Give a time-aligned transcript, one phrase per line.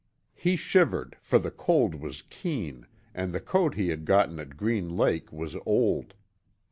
[0.33, 4.97] He shivered, for the cold was keen and the coat he had got at Green
[4.97, 6.15] Lake was old.